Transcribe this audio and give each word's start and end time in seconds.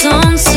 Songs. 0.00 0.49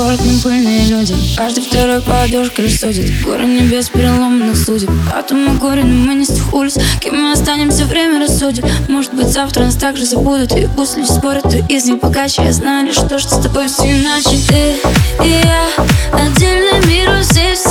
город 0.00 0.20
мы 0.24 0.38
пыльные 0.38 0.86
люди. 0.86 1.14
Каждый 1.36 1.62
второй 1.62 2.00
по 2.00 2.22
одежке 2.22 2.68
судит. 2.70 3.22
Горы 3.22 3.44
небес 3.44 3.90
переломанных 3.90 4.56
судеб. 4.56 4.90
От 5.14 5.30
ума 5.30 5.52
горе, 5.54 5.84
но 5.84 5.94
мы 6.06 6.14
не 6.14 6.24
стихулись. 6.24 6.76
Кем 7.00 7.16
мы 7.16 7.32
останемся, 7.32 7.84
время 7.84 8.18
рассудит. 8.18 8.64
Может 8.88 9.12
быть 9.12 9.26
завтра 9.26 9.64
нас 9.64 9.74
также 9.74 10.06
забудут. 10.06 10.52
И 10.56 10.68
пусть 10.74 10.96
лишь 10.96 11.08
спорят, 11.08 11.44
кто 11.44 11.58
из 11.68 11.84
них 11.84 11.98
богаче. 12.00 12.42
Я 12.42 12.52
знаю 12.52 12.86
лишь 12.86 12.96
то, 12.96 13.18
что 13.18 13.34
с 13.34 13.42
тобой 13.42 13.68
все 13.68 14.00
иначе. 14.00 14.38
Ты 14.48 15.26
и 15.26 15.28
я, 15.28 15.68
отдельный 16.12 16.86
мир, 16.86 17.22
здесь. 17.22 17.69